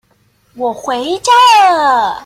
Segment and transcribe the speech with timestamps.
[0.55, 1.31] 我回家
[1.75, 2.17] 了